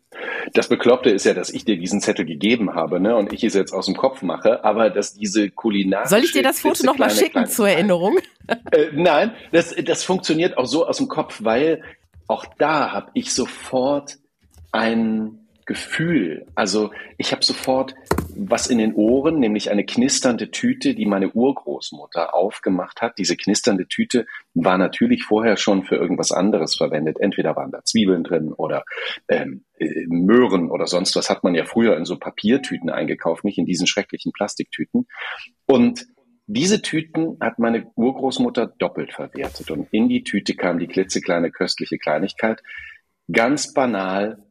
[0.54, 3.54] Das Bekloppte ist ja, dass ich dir diesen Zettel gegeben habe, ne, und ich es
[3.54, 6.10] jetzt aus dem Kopf mache, aber dass diese kulinarische.
[6.10, 8.18] Soll ich dir das Foto nochmal schicken kleine, zur Erinnerung?
[8.48, 11.82] Äh, nein, das, das funktioniert auch so aus dem Kopf, weil
[12.28, 14.18] auch da habe ich sofort
[14.72, 16.46] ein Gefühl.
[16.56, 17.96] Also ich habe sofort
[18.36, 23.18] was in den Ohren, nämlich eine knisternde Tüte, die meine Urgroßmutter aufgemacht hat.
[23.18, 27.18] Diese knisternde Tüte war natürlich vorher schon für irgendwas anderes verwendet.
[27.20, 28.84] Entweder waren da Zwiebeln drin oder
[29.28, 33.58] ähm, äh, Möhren oder sonst was hat man ja früher in so Papiertüten eingekauft, nicht
[33.58, 35.08] in diesen schrecklichen Plastiktüten.
[35.66, 36.06] Und
[36.48, 41.98] diese Tüten hat meine Urgroßmutter doppelt verwertet und in die Tüte kam die klitzekleine köstliche
[41.98, 42.62] Kleinigkeit.
[43.32, 44.44] Ganz banal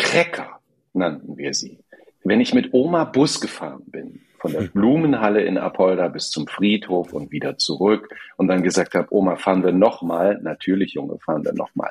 [0.00, 0.60] Cracker
[0.94, 1.78] nannten wir sie.
[2.24, 7.12] Wenn ich mit Oma Bus gefahren bin, von der Blumenhalle in Apolda bis zum Friedhof
[7.12, 8.08] und wieder zurück
[8.38, 10.40] und dann gesagt habe, Oma, fahren wir nochmal?
[10.42, 11.90] Natürlich, Junge, fahren wir nochmal.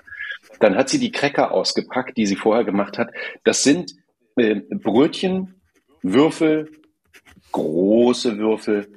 [0.59, 3.11] Dann hat sie die Cracker ausgepackt, die sie vorher gemacht hat.
[3.43, 3.93] Das sind
[4.35, 5.61] äh, Brötchen,
[6.01, 6.71] Würfel,
[7.51, 8.87] große Würfel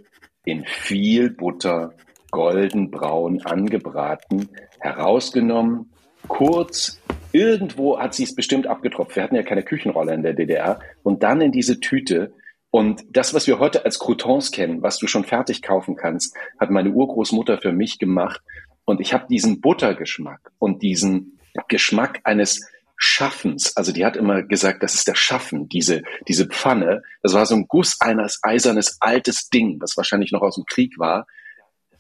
[0.45, 1.93] in viel Butter,
[2.31, 4.49] goldenbraun angebraten,
[4.81, 5.93] herausgenommen,
[6.27, 9.17] kurz Irgendwo hat sie es bestimmt abgetropft.
[9.17, 10.81] Wir hatten ja keine Küchenrolle in der DDR.
[11.03, 12.33] Und dann in diese Tüte.
[12.71, 16.71] Und das, was wir heute als Croutons kennen, was du schon fertig kaufen kannst, hat
[16.71, 18.41] meine Urgroßmutter für mich gemacht.
[18.85, 23.77] Und ich habe diesen Buttergeschmack und diesen Geschmack eines Schaffens.
[23.77, 27.03] Also die hat immer gesagt, das ist der Schaffen, diese, diese Pfanne.
[27.23, 30.99] Das war so ein Guss eines eisernes altes Ding, was wahrscheinlich noch aus dem Krieg
[30.99, 31.27] war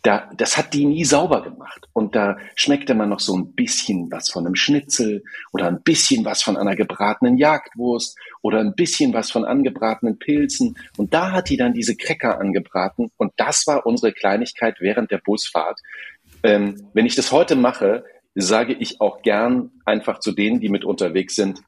[0.02, 1.88] da, das hat die nie sauber gemacht.
[1.92, 6.24] Und da schmeckte man noch so ein bisschen was von einem Schnitzel oder ein bisschen
[6.24, 10.76] was von einer gebratenen Jagdwurst oder ein bisschen was von angebratenen Pilzen.
[10.96, 13.12] Und da hat die dann diese Cracker angebraten.
[13.16, 15.78] Und das war unsere Kleinigkeit während der Busfahrt.
[16.42, 20.84] Ähm, wenn ich das heute mache, sage ich auch gern einfach zu denen, die mit
[20.84, 21.62] unterwegs sind,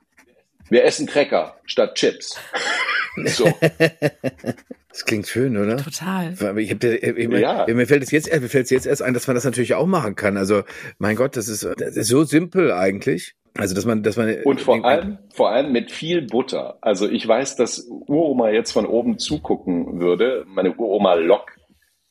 [0.71, 2.37] wir essen Cracker statt Chips.
[3.27, 3.53] so.
[4.95, 5.79] Das klingt schön, oder?
[5.79, 6.35] Total.
[6.57, 7.67] Ich hab, ich, ja.
[7.67, 9.87] Mir fällt es jetzt, mir fällt es jetzt erst ein, dass man das natürlich auch
[9.87, 10.37] machen kann.
[10.37, 10.63] Also,
[10.99, 13.35] mein Gott, das ist, das ist so simpel eigentlich.
[13.59, 14.37] Also, dass man, dass man.
[14.45, 16.79] Und vor allem, vor allem mit viel Butter.
[16.81, 20.45] Also, ich weiß, dass Uroma jetzt von oben zugucken würde.
[20.47, 21.51] Meine Uroma Lok,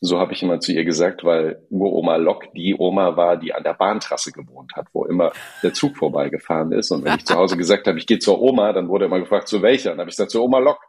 [0.02, 3.64] so habe ich immer zu ihr gesagt, weil Uroma Lok die Oma war, die an
[3.64, 5.32] der Bahntrasse gewohnt hat, wo immer
[5.64, 6.92] der Zug vorbeigefahren ist.
[6.92, 9.48] Und wenn ich zu Hause gesagt habe, ich gehe zur Oma, dann wurde immer gefragt,
[9.48, 9.92] zu welcher?
[9.92, 10.80] Und dann habe ich gesagt, zur Oma Lok.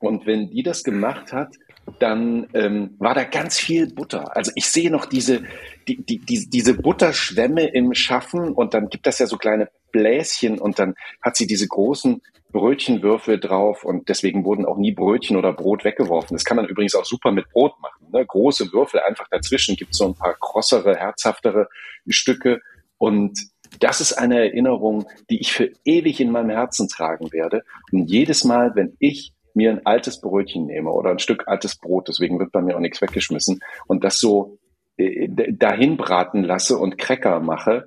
[0.00, 1.56] Und wenn die das gemacht hat,
[1.98, 4.36] dann ähm, war da ganz viel Butter.
[4.36, 5.42] Also ich sehe noch diese,
[5.86, 10.58] die, die, die, diese Butterschwämme im Schaffen und dann gibt das ja so kleine Bläschen
[10.58, 12.20] und dann hat sie diese großen
[12.52, 16.36] Brötchenwürfel drauf und deswegen wurden auch nie Brötchen oder Brot weggeworfen.
[16.36, 18.06] Das kann man übrigens auch super mit Brot machen.
[18.12, 18.24] Ne?
[18.24, 21.68] Große Würfel einfach dazwischen, gibt so ein paar krossere, herzhaftere
[22.06, 22.60] Stücke
[22.96, 23.38] und
[23.80, 27.64] das ist eine Erinnerung, die ich für ewig in meinem Herzen tragen werde.
[27.92, 32.08] Und jedes Mal, wenn ich mir ein altes Brötchen nehme oder ein Stück altes Brot,
[32.08, 34.58] deswegen wird bei mir auch nichts weggeschmissen, und das so
[34.96, 37.86] äh, dahin braten lasse und Cracker mache,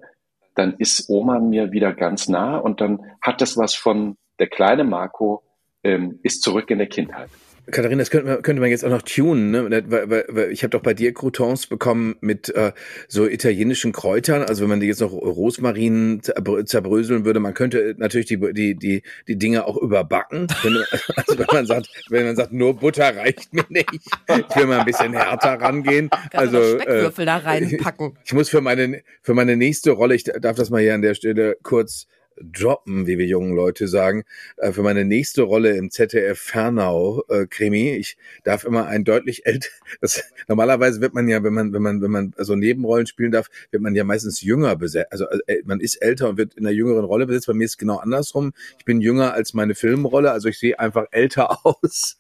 [0.54, 4.84] dann ist Oma mir wieder ganz nah und dann hat das was von der kleine
[4.84, 5.44] Marco
[5.84, 7.30] ähm, ist zurück in der Kindheit.
[7.70, 9.84] Katharina, das könnte man, könnte man jetzt auch noch tunen, ne?
[9.88, 12.72] Weil, weil, weil ich habe doch bei dir Croutons bekommen mit äh,
[13.08, 14.44] so italienischen Kräutern.
[14.44, 16.22] Also wenn man die jetzt noch Rosmarin
[16.66, 20.48] zerbröseln würde, man könnte natürlich die die die die Dinge auch überbacken.
[20.64, 20.78] Wenn,
[21.16, 24.80] also wenn man sagt, wenn man sagt, nur Butter reicht mir nicht, ich will mal
[24.80, 26.10] ein bisschen härter rangehen.
[26.10, 28.14] Kannst also Speckwürfel äh, da reinpacken.
[28.16, 31.02] Ich, ich muss für meine für meine nächste Rolle, ich darf das mal hier an
[31.02, 32.08] der Stelle kurz
[32.44, 34.24] droppen, wie wir jungen Leute sagen,
[34.58, 37.92] äh, für meine nächste Rolle im ZDF Fernau äh, Krimi.
[37.96, 39.70] Ich darf immer ein deutlich älter.
[40.00, 43.50] Das, normalerweise wird man ja, wenn man wenn man wenn man so Nebenrollen spielen darf,
[43.72, 45.12] wird man ja meistens jünger besetzt.
[45.12, 47.48] Also äh, man ist älter und wird in einer jüngeren Rolle besetzt.
[47.48, 48.54] Bei mir ist es genau andersrum.
[48.80, 52.20] Ich bin jünger als meine Filmrolle, also ich sehe einfach älter aus.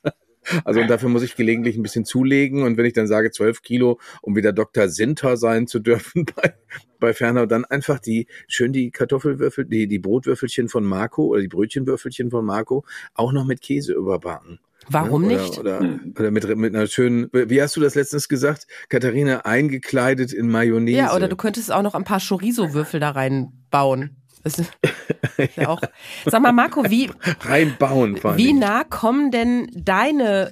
[0.65, 2.63] Also und dafür muss ich gelegentlich ein bisschen zulegen.
[2.63, 4.89] Und wenn ich dann sage zwölf Kilo, um wieder Dr.
[4.89, 6.53] Sinter sein zu dürfen bei,
[6.99, 11.47] bei Fernau, dann einfach die schön die Kartoffelwürfel, die, die Brotwürfelchen von Marco oder die
[11.47, 14.59] Brötchenwürfelchen von Marco auch noch mit Käse überbacken.
[14.89, 15.59] Warum ja, oder, nicht?
[15.59, 20.49] Oder, oder mit, mit einer schönen, wie hast du das letztens gesagt, Katharina, eingekleidet in
[20.49, 20.97] Mayonnaise.
[20.97, 24.20] Ja, oder du könntest auch noch ein paar Chorizo-Würfel da reinbauen.
[24.43, 24.71] Das ist
[25.55, 25.81] ja auch.
[26.25, 27.09] Sag mal, Marco, wie
[27.41, 28.19] reinbauen?
[28.35, 30.51] Wie nah kommen denn deine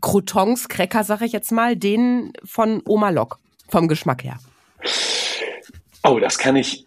[0.00, 3.38] Croutons, Cracker, sag ich jetzt mal, denen von Oma Lok
[3.68, 4.38] vom Geschmack her?
[6.04, 6.86] Oh, das kann ich,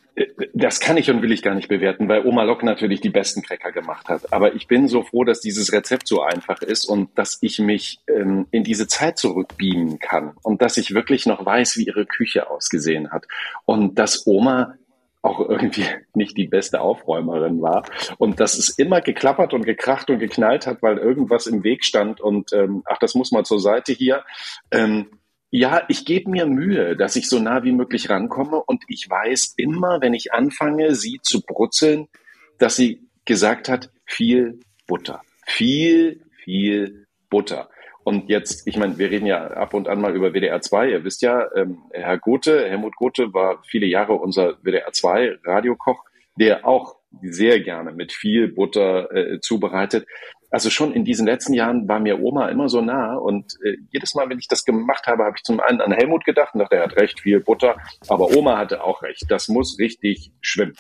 [0.54, 3.42] das kann ich und will ich gar nicht bewerten, weil Oma Lok natürlich die besten
[3.42, 4.34] Cracker gemacht hat.
[4.34, 8.02] Aber ich bin so froh, dass dieses Rezept so einfach ist und dass ich mich
[8.08, 12.50] ähm, in diese Zeit zurückbeamen kann und dass ich wirklich noch weiß, wie ihre Küche
[12.50, 13.26] ausgesehen hat
[13.66, 14.76] und dass Oma
[15.22, 17.86] auch irgendwie nicht die beste Aufräumerin war
[18.18, 22.22] und dass es immer geklappert und gekracht und geknallt hat, weil irgendwas im Weg stand
[22.22, 24.24] und ähm, ach, das muss mal zur Seite hier.
[24.72, 25.08] Ähm,
[25.52, 29.54] ja, ich gebe mir Mühe, dass ich so nah wie möglich rankomme und ich weiß
[29.58, 32.08] immer, wenn ich anfange, sie zu brutzeln,
[32.58, 37.70] dass sie gesagt hat, viel Butter, viel, viel Butter.
[38.04, 40.90] Und jetzt, ich meine, wir reden ja ab und an mal über WDR 2.
[40.90, 46.04] Ihr wisst ja, ähm, Herr Gothe, Helmut Gothe war viele Jahre unser WDR 2 Radiokoch,
[46.36, 50.08] der auch sehr gerne mit viel Butter äh, zubereitet.
[50.50, 54.16] Also schon in diesen letzten Jahren war mir Oma immer so nah und äh, jedes
[54.16, 56.76] Mal, wenn ich das gemacht habe, habe ich zum einen an Helmut gedacht und dachte,
[56.76, 57.78] er hat recht, viel Butter,
[58.10, 59.26] aber Oma hatte auch recht.
[59.30, 60.76] Das muss richtig schwimmen.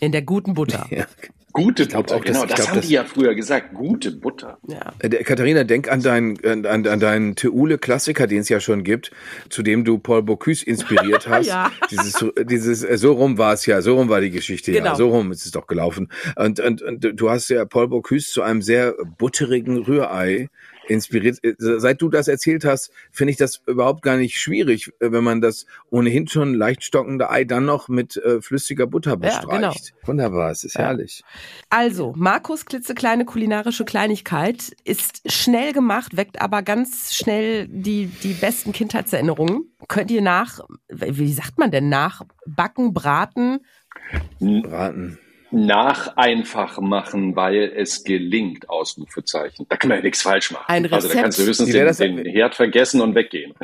[0.00, 0.86] In der guten Butter.
[0.90, 1.06] Ja.
[1.52, 4.58] Gute Butter, auch, genau, das, das haben das, die ja früher gesagt, gute Butter.
[4.68, 4.94] Ja.
[5.00, 9.10] Äh, Katharina, denk an deinen, an, an deinen Theule-Klassiker, den es ja schon gibt,
[9.50, 11.46] zu dem du Paul Bocuse inspiriert hast.
[11.46, 11.70] ja.
[11.90, 14.86] Dieses, dieses, äh, so rum war es ja, so rum war die Geschichte, genau.
[14.86, 16.08] ja, so rum ist es doch gelaufen.
[16.36, 20.48] Und, und, und du hast ja Paul Bocuse zu einem sehr butterigen Rührei
[20.88, 21.42] inspiriert.
[21.42, 25.24] Äh, seit du das erzählt hast, finde ich das überhaupt gar nicht schwierig, äh, wenn
[25.24, 29.48] man das ohnehin schon leicht stockende Ei dann noch mit äh, flüssiger Butter bestreicht.
[29.48, 29.74] Ja, genau.
[30.04, 30.82] Wunderbar, es ist ja.
[30.82, 31.22] herrlich.
[31.70, 38.72] Also, Markus klitzekleine kulinarische Kleinigkeit ist schnell gemacht, weckt aber ganz schnell die, die besten
[38.72, 39.72] Kindheitserinnerungen.
[39.88, 43.60] Könnt ihr nach, wie sagt man denn, nach Backen, Braten?
[44.40, 45.18] Braten
[45.52, 49.66] nach einfach machen, weil es gelingt, Ausrufezeichen.
[49.68, 50.64] Da kann man ja nichts falsch machen.
[50.66, 50.94] Ein Rezept.
[50.94, 53.54] Also da kannst du höchstens den, den Herd vergessen und weggehen.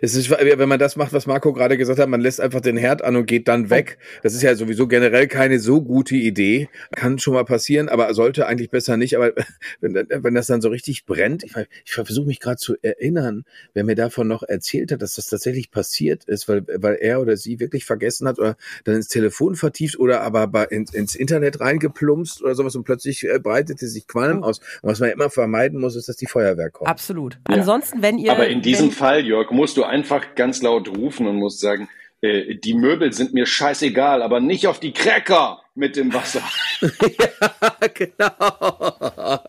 [0.00, 2.76] Es ist, wenn man das macht, was Marco gerade gesagt hat, man lässt einfach den
[2.76, 3.98] Herd an und geht dann weg.
[4.24, 6.68] Das ist ja sowieso generell keine so gute Idee.
[6.96, 9.16] Kann schon mal passieren, aber sollte eigentlich besser nicht.
[9.16, 9.32] Aber
[9.80, 11.52] wenn, wenn das dann so richtig brennt, ich,
[11.84, 15.70] ich versuche mich gerade zu erinnern, wer mir davon noch erzählt hat, dass das tatsächlich
[15.70, 19.98] passiert ist, weil, weil er oder sie wirklich vergessen hat oder dann ins Telefon vertieft
[20.00, 24.42] oder aber bei, ins, ins Internet reingeplumpst oder sowas und plötzlich äh, breitete sich Qualm
[24.42, 24.58] aus.
[24.82, 26.90] Und was man immer vermeiden muss, ist, dass die Feuerwehr kommt.
[26.90, 27.38] Absolut.
[27.48, 27.58] Ja.
[27.58, 28.32] Ansonsten, wenn ihr.
[28.32, 31.88] Aber in diesem Fall, Jörg, musst du einfach ganz laut rufen und musst sagen,
[32.20, 36.42] äh, die Möbel sind mir scheißegal, aber nicht auf die Cracker mit dem Wasser.
[36.80, 39.40] ja, genau.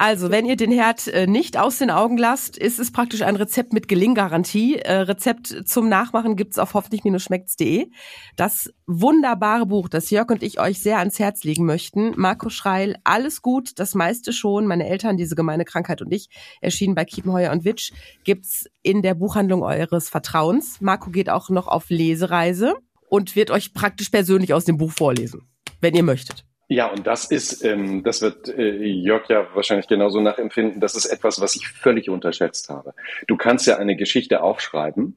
[0.00, 3.36] Also, wenn ihr den Herd äh, nicht aus den Augen lasst, ist es praktisch ein
[3.36, 4.76] Rezept mit Gelinggarantie.
[4.76, 7.90] Äh, Rezept zum Nachmachen gibt's auf hoffentlich-schmeckt's.de.
[8.34, 12.14] Das wunderbare Buch, das Jörg und ich euch sehr ans Herz legen möchten.
[12.16, 14.66] Marco Schreil, alles gut, das meiste schon.
[14.66, 16.30] Meine Eltern, diese gemeine Krankheit und ich,
[16.62, 17.92] erschienen bei Kiepenheuer und Witsch,
[18.24, 20.80] gibt's in der Buchhandlung eures Vertrauens.
[20.80, 22.72] Marco geht auch noch auf Lesereise.
[23.10, 25.42] und wird euch praktisch persönlich aus dem Buch vorlesen,
[25.82, 26.46] wenn ihr möchtet.
[26.72, 31.06] Ja, und das ist, ähm, das wird äh, Jörg ja wahrscheinlich genauso nachempfinden, das ist
[31.06, 32.94] etwas, was ich völlig unterschätzt habe.
[33.26, 35.16] Du kannst ja eine Geschichte aufschreiben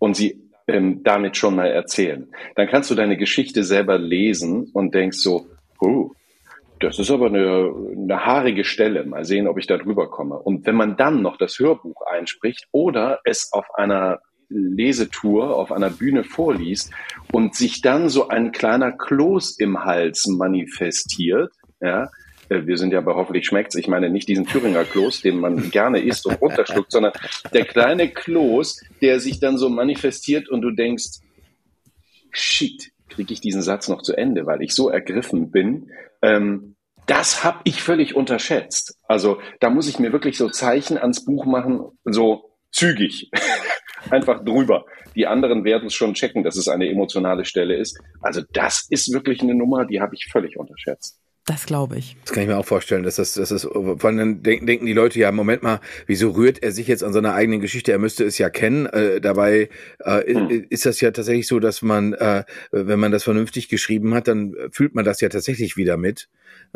[0.00, 2.26] und sie ähm, damit schon mal erzählen.
[2.56, 5.46] Dann kannst du deine Geschichte selber lesen und denkst so,
[5.80, 6.10] oh,
[6.80, 9.04] das ist aber eine, eine haarige Stelle.
[9.04, 10.36] Mal sehen, ob ich da drüber komme.
[10.36, 15.90] Und wenn man dann noch das Hörbuch einspricht oder es auf einer Lesetour auf einer
[15.90, 16.90] Bühne vorliest
[17.32, 22.10] und sich dann so ein kleiner Kloß im Hals manifestiert, ja,
[22.48, 23.76] äh, wir sind ja bei hoffentlich schmeckt's.
[23.76, 27.12] Ich meine nicht diesen Thüringer Kloß, den man gerne isst und runterschluckt, sondern
[27.52, 31.20] der kleine Kloß, der sich dann so manifestiert und du denkst,
[32.30, 35.90] shit, kriege ich diesen Satz noch zu Ende, weil ich so ergriffen bin.
[36.22, 38.98] Ähm, das habe ich völlig unterschätzt.
[39.08, 43.30] Also da muss ich mir wirklich so Zeichen ans Buch machen, so zügig.
[44.10, 44.84] einfach drüber.
[45.14, 47.98] Die anderen werden es schon checken, dass es eine emotionale Stelle ist.
[48.20, 51.20] Also das ist wirklich eine Nummer, die habe ich völlig unterschätzt.
[51.48, 52.14] Das glaube ich.
[52.26, 54.92] Das kann ich mir auch vorstellen, dass das, dass das, vor allem denken, denken die
[54.92, 57.90] Leute ja, Moment mal, wieso rührt er sich jetzt an seiner eigenen Geschichte?
[57.90, 58.84] Er müsste es ja kennen.
[58.84, 60.66] Äh, dabei äh, hm.
[60.68, 64.54] ist das ja tatsächlich so, dass man, äh, wenn man das vernünftig geschrieben hat, dann
[64.72, 66.28] fühlt man das ja tatsächlich wieder mit.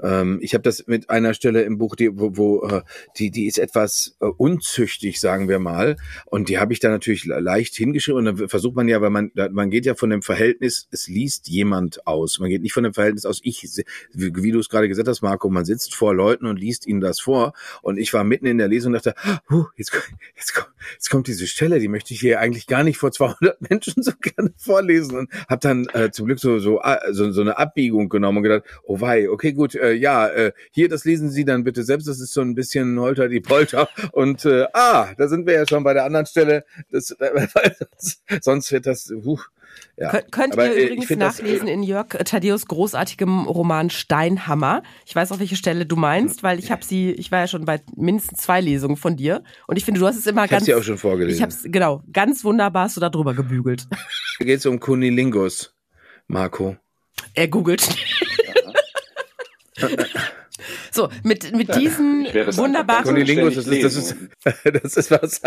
[0.03, 2.81] Ähm, ich habe das mit einer Stelle im Buch, die, wo, wo äh,
[3.19, 5.97] die, die ist etwas äh, unzüchtig, sagen wir mal.
[6.25, 8.27] Und die habe ich da natürlich leicht hingeschrieben.
[8.27, 11.49] Und dann versucht man ja, weil man, man geht ja von dem Verhältnis, es liest
[11.49, 12.39] jemand aus.
[12.39, 13.69] Man geht nicht von dem Verhältnis aus, ich,
[14.13, 17.01] wie, wie du es gerade gesagt hast, Marco, man sitzt vor Leuten und liest ihnen
[17.01, 17.53] das vor.
[17.83, 19.15] Und ich war mitten in der Lesung und dachte,
[19.51, 19.93] huh, jetzt,
[20.37, 23.61] jetzt, kommt, jetzt kommt diese Stelle, die möchte ich hier eigentlich gar nicht vor 200
[23.71, 25.19] Menschen so gerne vorlesen.
[25.19, 28.45] Und habe dann äh, zum Glück so, so, äh, so, so eine Abbiegung genommen und
[28.45, 32.09] gedacht, oh wei, okay, gut, äh, ja, äh, hier, das lesen Sie dann bitte selbst,
[32.09, 33.89] das ist so ein bisschen Holter die Polter.
[34.13, 36.65] Und äh, ah, da sind wir ja schon bei der anderen Stelle.
[36.91, 37.71] Das, äh,
[38.41, 39.39] sonst wird das, uh,
[39.97, 40.11] ja.
[40.11, 44.83] Könnt, könnt Aber, ihr äh, übrigens find das, nachlesen in Jörg Thaddeus großartigem Roman Steinhammer.
[45.07, 47.65] Ich weiß, auf welche Stelle du meinst, weil ich habe sie, ich war ja schon
[47.65, 50.67] bei mindestens zwei Lesungen von dir und ich finde, du hast es immer ich ganz.
[50.67, 51.37] Ich habe sie auch schon vorgelesen.
[51.37, 53.87] Ich habe genau, ganz wunderbar hast du da drüber gebügelt.
[54.39, 55.73] Da geht es um Kunilingus,
[56.27, 56.77] Marco.
[57.35, 57.87] Er googelt.
[60.91, 63.05] So, mit, mit diesen wunderbaren.
[63.05, 64.17] Kunilingus, das ist, das ist,
[64.83, 65.41] das ist was.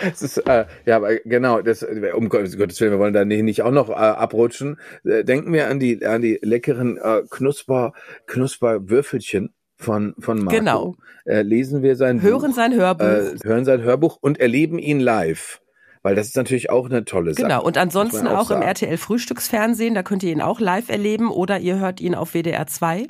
[0.00, 1.82] Das ist, äh, ja, aber genau, das,
[2.14, 4.78] um Gottes Willen, wir wollen da nicht, nicht auch noch äh, abrutschen.
[5.04, 7.92] Äh, denken wir an die, an die leckeren äh, Knusper,
[8.26, 10.58] Knusperwürfelchen von, von Marco.
[10.58, 10.94] Genau.
[11.24, 13.04] Äh, lesen wir sein Hören Buch, sein Hörbuch.
[13.04, 15.60] Äh, hören sein Hörbuch und erleben ihn live.
[16.02, 17.42] Weil das ist natürlich auch eine tolle Sache.
[17.42, 18.62] Genau, und ansonsten auch auch, im.
[18.62, 22.66] RTL Frühstücksfernsehen, da könnt ihr ihn auch live erleben oder ihr hört ihn auf WDR
[22.66, 23.06] 2.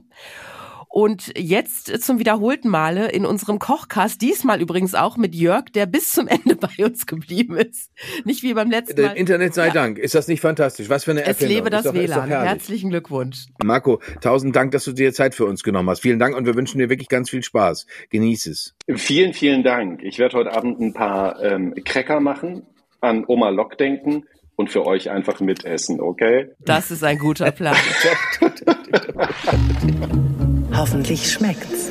[0.93, 6.11] Und jetzt zum wiederholten Male in unserem Kochcast, diesmal übrigens auch mit Jörg, der bis
[6.11, 7.93] zum Ende bei uns geblieben ist.
[8.25, 9.13] Nicht wie beim letzten Mal.
[9.17, 9.73] Internet sei Ja.
[9.73, 9.99] Dank.
[9.99, 10.89] Ist das nicht fantastisch?
[10.89, 11.57] Was für eine Es Erfindung.
[11.57, 12.29] lebe das doch, WLAN.
[12.29, 13.47] Herzlichen Glückwunsch.
[13.63, 16.01] Marco, tausend Dank, dass du dir Zeit für uns genommen hast.
[16.01, 17.87] Vielen Dank und wir wünschen dir wirklich ganz viel Spaß.
[18.11, 18.75] Genieß es.
[18.97, 20.03] Vielen, vielen Dank.
[20.03, 22.65] Ich werde heute Abend ein paar ähm, Cracker machen,
[23.01, 24.25] an Oma Lock denken
[24.57, 26.49] und für euch einfach mitessen, okay?
[26.59, 27.77] Das ist ein guter Plan.
[30.73, 31.91] Hoffentlich schmeckt's.